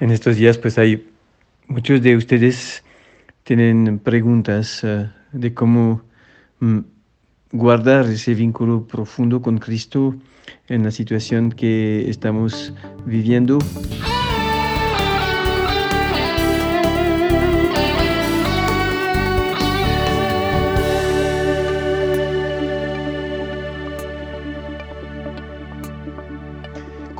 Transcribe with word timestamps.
En 0.00 0.10
estos 0.10 0.36
días 0.36 0.58
pues 0.58 0.78
hay 0.78 1.08
muchos 1.68 2.02
de 2.02 2.16
ustedes 2.16 2.84
tienen 3.44 3.98
preguntas 3.98 4.84
uh, 4.84 5.06
de 5.32 5.54
cómo 5.54 6.02
mm, 6.60 6.80
guardar 7.52 8.06
ese 8.06 8.34
vínculo 8.34 8.86
profundo 8.86 9.40
con 9.40 9.58
Cristo 9.58 10.14
en 10.68 10.82
la 10.84 10.90
situación 10.90 11.50
que 11.50 12.10
estamos 12.10 12.74
viviendo. 13.06 13.58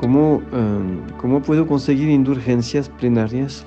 ¿Cómo, 0.07 0.37
um, 0.53 1.05
¿Cómo 1.17 1.41
puedo 1.41 1.67
conseguir 1.67 2.07
indulgencias 2.07 2.87
plenarias 2.87 3.65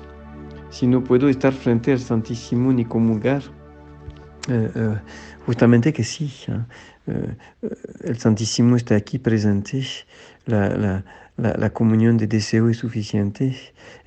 si 0.71 0.87
no 0.87 1.03
puedo 1.03 1.29
estar 1.29 1.53
frente 1.53 1.91
al 1.91 1.99
Santísimo 1.99 2.73
ni 2.73 2.83
comulgar? 2.83 3.43
Uh, 4.49 4.53
uh, 4.53 4.97
justamente 5.45 5.93
que 5.93 6.03
sí, 6.03 6.33
uh, 6.47 7.11
el 8.03 8.17
Santísimo 8.17 8.75
está 8.75 8.95
aquí 8.95 9.19
presente, 9.19 9.85
la, 10.45 10.69
la, 10.69 11.03
la, 11.37 11.69
comunión 11.69 12.17
de 12.17 12.27
deseo 12.27 12.69
es 12.69 12.77
suficiente, 12.77 13.55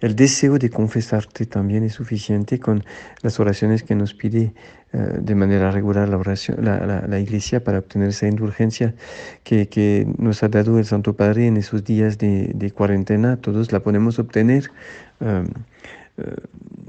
el 0.00 0.14
deseo 0.14 0.58
de 0.58 0.70
confesarte 0.70 1.46
también 1.46 1.84
es 1.84 1.94
suficiente 1.94 2.58
con 2.58 2.84
las 3.22 3.40
oraciones 3.40 3.82
que 3.82 3.94
nos 3.94 4.14
pide 4.14 4.52
de 4.92 5.34
manera 5.34 5.72
regular 5.72 6.08
la, 6.08 6.16
oración, 6.16 6.64
la, 6.64 7.18
Iglesia 7.18 7.64
para 7.64 7.80
obtener 7.80 8.10
esa 8.10 8.28
indulgencia 8.28 8.94
que, 9.42 9.66
que, 9.66 10.06
nos 10.18 10.44
ha 10.44 10.48
dado 10.48 10.78
el 10.78 10.84
Santo 10.84 11.14
Padre 11.14 11.48
en 11.48 11.56
esos 11.56 11.82
días 11.82 12.16
de, 12.18 12.52
de 12.54 12.70
cuarentena, 12.70 13.36
todos 13.36 13.72
la 13.72 13.80
podemos 13.80 14.20
obtener. 14.20 14.70
Um, 15.18 15.46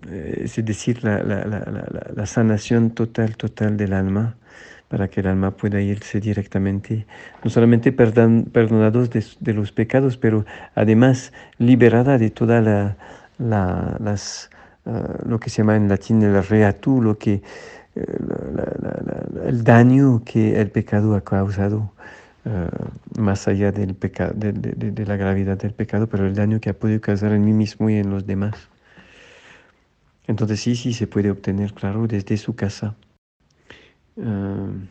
eh, 0.09 0.41
es 0.44 0.64
decir, 0.64 1.03
la, 1.03 2.25
sanación 2.25 2.91
total, 2.91 3.38
total 3.38 3.78
del 3.78 3.94
alma, 3.94 4.36
para 4.95 5.09
que 5.09 5.19
el 5.19 5.27
alma 5.27 5.51
pueda 5.51 5.81
irse 5.81 6.21
directamente, 6.21 7.05
no 7.43 7.49
solamente 7.49 7.91
perdon, 7.91 8.45
perdonados 8.45 9.09
de, 9.09 9.53
los 9.53 9.73
pecados, 9.73 10.15
pero 10.15 10.45
además 10.73 11.33
liberada 11.57 12.17
de 12.17 12.29
toda 12.29 12.61
la, 12.61 12.95
las, 13.38 14.49
uh, 14.85 15.27
lo 15.27 15.38
que 15.38 15.49
se 15.49 15.57
llama 15.57 15.75
en 15.75 15.89
latín 15.89 16.21
el 16.21 16.41
reatú, 16.41 17.01
lo 17.01 17.17
que, 17.17 17.41
uh, 17.97 18.01
el 19.49 19.66
daño 19.66 20.21
que 20.23 20.61
el 20.61 20.71
pecado 20.71 21.13
ha 21.16 21.21
causado. 21.25 21.91
Uh, 22.45 23.19
más 23.19 23.49
allá 23.49 23.73
del 23.73 23.95
pecado, 23.95 24.31
de, 24.33 24.53
de, 24.53 24.91
de 24.91 25.05
la 25.05 25.17
gravedad 25.17 25.57
del 25.57 25.73
pecado, 25.73 26.07
pero 26.07 26.25
el 26.25 26.35
daño 26.35 26.61
que 26.61 26.69
ha 26.69 26.73
podido 26.73 27.01
causar 27.01 27.33
en 27.33 27.43
mí 27.43 27.51
mismo 27.51 27.89
y 27.89 27.95
en 27.95 28.11
los 28.11 28.25
demás. 28.25 28.55
Entonces 30.25 30.61
sí, 30.61 30.77
sí 30.77 30.93
se 30.93 31.05
puede 31.05 31.31
obtener, 31.31 31.73
claro, 31.73 32.07
desde 32.07 32.38
su 32.38 32.55
casa. 32.55 32.95
Uh, 34.17 34.88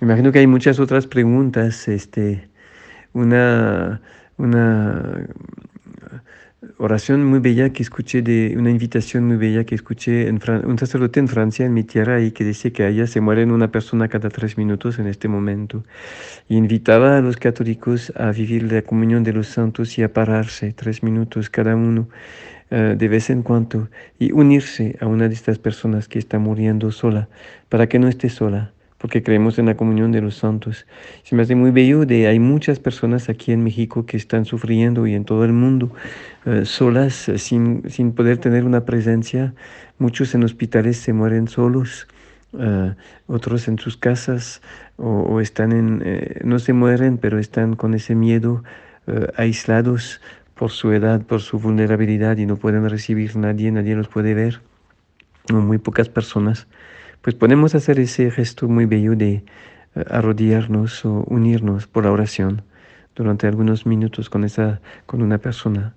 me 0.00 0.02
imagino 0.02 0.32
que 0.32 0.38
hay 0.38 0.46
muchas 0.46 0.78
otras 0.80 1.06
preguntas. 1.06 1.88
Este, 1.88 2.48
una, 3.12 4.00
una 4.36 5.26
oración 6.78 7.24
muy 7.24 7.40
bella 7.40 7.70
que 7.70 7.82
escuché, 7.82 8.22
de 8.22 8.54
una 8.58 8.70
invitación 8.70 9.26
muy 9.26 9.36
bella 9.36 9.64
que 9.64 9.74
escuché 9.74 10.28
en 10.28 10.40
Fran 10.40 10.66
un 10.66 10.78
sacerdote 10.78 11.20
en 11.20 11.28
Francia, 11.28 11.66
en 11.66 11.74
mi 11.74 11.84
tierra, 11.84 12.20
y 12.22 12.32
que 12.32 12.44
dice 12.44 12.72
que 12.72 12.84
allá 12.84 13.06
se 13.06 13.20
muere 13.20 13.44
una 13.44 13.70
persona 13.70 14.08
cada 14.08 14.28
tres 14.28 14.58
minutos 14.58 14.98
en 14.98 15.06
este 15.06 15.28
momento. 15.28 15.84
Y 16.48 16.56
invitaba 16.56 17.18
a 17.18 17.20
los 17.20 17.36
católicos 17.36 18.12
a 18.16 18.30
vivir 18.32 18.70
la 18.70 18.82
comunión 18.82 19.22
de 19.24 19.32
los 19.32 19.48
santos 19.48 19.98
y 19.98 20.02
a 20.02 20.12
pararse 20.12 20.72
tres 20.72 21.02
minutos 21.02 21.50
cada 21.50 21.76
uno 21.76 22.08
uh, 22.70 22.96
de 22.96 23.08
vez 23.08 23.30
en 23.30 23.42
cuando 23.42 23.88
y 24.18 24.32
unirse 24.32 24.96
a 25.00 25.06
una 25.06 25.28
de 25.28 25.34
estas 25.34 25.58
personas 25.58 26.08
que 26.08 26.18
está 26.18 26.38
muriendo 26.38 26.90
sola, 26.90 27.28
para 27.68 27.88
que 27.88 27.98
no 27.98 28.08
esté 28.08 28.28
sola, 28.28 28.72
porque 28.98 29.22
creemos 29.22 29.58
en 29.58 29.66
la 29.66 29.76
comunión 29.76 30.12
de 30.12 30.20
los 30.20 30.36
santos. 30.36 30.86
Se 31.22 31.36
me 31.36 31.42
hace 31.42 31.54
muy 31.54 31.70
bello 31.70 32.06
de 32.06 32.26
hay 32.26 32.38
muchas 32.38 32.78
personas 32.78 33.28
aquí 33.28 33.52
en 33.52 33.62
México 33.62 34.06
que 34.06 34.16
están 34.16 34.44
sufriendo 34.44 35.06
y 35.06 35.14
en 35.14 35.24
todo 35.24 35.44
el 35.44 35.52
mundo 35.52 35.92
uh, 36.46 36.64
solas, 36.64 37.30
sin, 37.36 37.88
sin 37.88 38.12
poder 38.12 38.38
tener 38.38 38.64
una 38.64 38.84
presencia. 38.84 39.54
Muchos 39.98 40.34
en 40.34 40.44
hospitales 40.44 40.96
se 40.96 41.12
mueren 41.12 41.48
solos. 41.48 42.06
Otros 43.26 43.68
en 43.68 43.78
sus 43.78 43.98
casas 43.98 44.62
o, 44.96 45.40
están 45.40 45.72
en, 45.72 46.00
eh, 46.02 46.40
no 46.42 46.58
se 46.58 46.72
mueren, 46.72 47.18
pero 47.18 47.38
están 47.38 47.76
con 47.76 47.92
ese 47.92 48.14
miedo, 48.14 48.62
aislados 49.36 50.22
por 50.56 50.70
su 50.70 50.90
edad, 50.92 51.20
por 51.20 51.42
su 51.42 51.58
vulnerabilidad 51.58 52.38
y 52.38 52.46
no 52.46 52.56
pueden 52.56 52.88
recibir 52.88 53.36
nadie, 53.36 53.70
nadie 53.70 53.94
los 53.94 54.08
puede 54.08 54.34
ver, 54.34 54.60
o 55.52 55.56
muy 55.56 55.78
pocas 55.78 56.08
personas, 56.08 56.66
pues 57.20 57.36
podemos 57.36 57.74
hacer 57.74 58.00
ese 58.00 58.30
gesto 58.30 58.66
muy 58.66 58.86
bello 58.86 59.14
de 59.14 59.44
uh, 59.94 60.00
arrodillarnos 60.10 61.04
o 61.04 61.24
unirnos 61.28 61.86
por 61.86 62.04
la 62.04 62.10
oración 62.10 62.62
durante 63.14 63.46
algunos 63.46 63.84
minutos 63.86 64.30
con, 64.30 64.44
esa, 64.44 64.80
con 65.04 65.22
una 65.22 65.38
persona, 65.38 65.94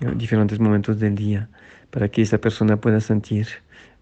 en 0.00 0.16
diferentes 0.16 0.60
momentos 0.60 1.00
del 1.00 1.16
día, 1.16 1.48
para 1.90 2.08
que 2.08 2.22
esa 2.22 2.38
persona 2.38 2.76
pueda 2.76 3.00
sentir, 3.00 3.48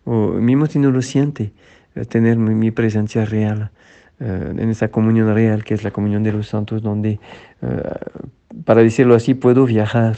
o 0.04 0.32
mismo 0.32 0.66
si 0.66 0.78
no 0.78 0.90
lo 0.90 1.00
siente, 1.00 1.52
uh, 1.96 2.04
tener 2.04 2.36
mi 2.36 2.70
presencia 2.70 3.24
real. 3.24 3.70
Uh, 4.18 4.58
en 4.58 4.70
esa 4.70 4.88
comunión 4.88 5.34
real 5.34 5.62
que 5.62 5.74
es 5.74 5.84
la 5.84 5.90
comunión 5.90 6.22
de 6.22 6.32
los 6.32 6.48
santos, 6.48 6.80
donde 6.80 7.20
para 8.64 8.82
decirlo 8.82 9.14
así, 9.14 9.34
puedo 9.34 9.66
viajar 9.66 10.16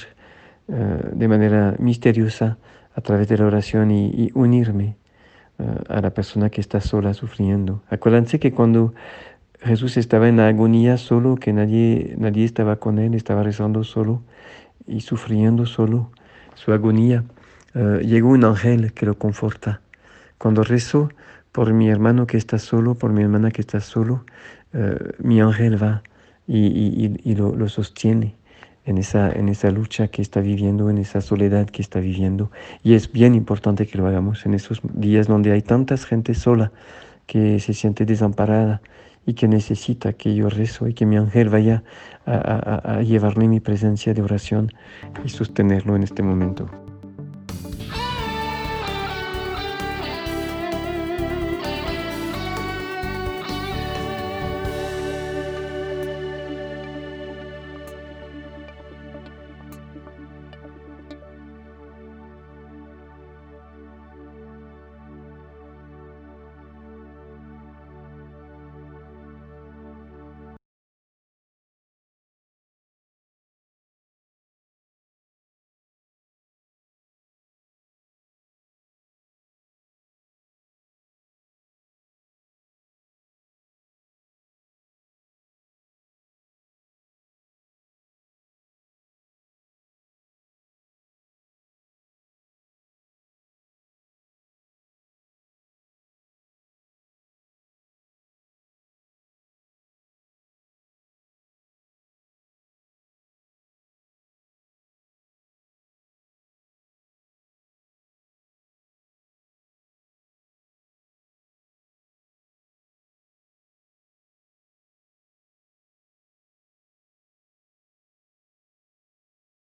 uh, 0.69 0.75
de 1.13 1.27
manera 1.27 1.75
misteriosa 1.81 2.59
a 2.95 3.01
través 3.01 3.27
de 3.27 3.39
la 3.39 3.47
oración 3.47 3.91
y, 3.91 4.31
unirme 4.35 4.97
a 5.89 6.01
la 6.01 6.11
persona 6.11 6.51
que 6.51 6.61
está 6.61 6.81
sola 6.81 7.13
sufriendo. 7.15 7.83
Acuérdense 7.91 8.39
que 8.39 8.53
cuando 8.53 8.95
Jesús 9.61 9.97
estaba 9.97 10.29
en 10.29 10.37
la 10.37 10.47
agonía 10.47 10.97
solo, 10.99 11.35
que 11.35 11.53
nadie, 11.53 12.15
nadie 12.17 12.45
estaba 12.45 12.77
con 12.77 13.01
él, 13.01 13.15
estaba 13.15 13.43
rezando 13.43 13.83
solo 13.83 14.23
y 14.87 15.01
sufriendo 15.01 15.67
solo 15.67 16.13
su 16.55 16.73
agonía, 16.73 17.25
llegó 17.75 18.29
un 18.29 18.45
ángel 18.45 18.93
que 18.93 19.05
lo 19.05 19.19
conforta. 19.19 19.81
Cuando 20.39 20.63
rezo 20.63 21.09
por 21.59 21.73
mi 21.73 21.89
hermano 21.89 22.29
que 22.29 22.37
está 22.37 22.57
solo, 22.61 22.95
por 22.95 23.13
mi 23.13 23.21
hermana 23.21 23.51
que 23.51 23.63
está 23.63 23.81
solo, 23.81 24.25
mi 25.19 25.41
ángel 25.41 25.83
va 25.83 26.05
y, 26.47 27.35
lo, 27.35 27.69
sostiene 27.69 28.37
en 28.85 28.97
esa, 28.97 29.33
en 29.33 29.49
esa 29.49 29.73
lucha 29.73 30.07
que 30.07 30.23
está 30.23 30.39
viviendo, 30.41 30.89
en 30.89 30.99
esa 30.99 31.21
soledad 31.21 31.67
que 31.69 31.83
está 31.83 31.99
viviendo. 31.99 32.53
Y 32.85 32.95
es 32.95 33.11
bien 33.11 33.35
importante 33.35 33.89
que 33.89 33.99
lo 33.99 34.07
hagamos 34.07 34.47
en 34.47 34.55
esos 34.55 34.81
días 34.85 35.27
donde 35.27 35.51
hay 35.51 35.63
tanta 35.63 35.97
gente 35.97 36.33
sola 36.35 36.71
que 37.27 37.59
se 37.59 37.75
siente 37.75 38.05
desamparada 38.05 38.81
y 39.27 39.35
que 39.35 39.49
necesita 39.49 40.13
que 40.13 40.37
yo 40.37 40.49
rezo 40.51 40.87
y 40.87 40.95
que 40.95 41.07
mi 41.07 41.17
ángel 41.17 41.49
vaya 41.49 41.83
a, 42.25 42.37
a, 42.37 42.99
a 42.99 43.03
llevarle 43.03 43.49
mi 43.49 43.59
presencia 43.59 44.15
de 44.15 44.23
oración 44.23 44.71
y 45.25 45.29
sostenerlo 45.29 45.97
en 45.97 46.05
este 46.05 46.23
momento. 46.23 46.71